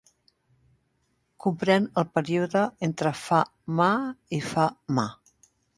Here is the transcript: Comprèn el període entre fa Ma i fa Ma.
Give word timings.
Comprèn 1.45 1.85
el 2.03 2.07
període 2.17 2.65
entre 2.91 3.15
fa 3.23 3.45
Ma 3.81 3.93
i 4.41 4.45
fa 4.53 4.71
Ma. 4.99 5.11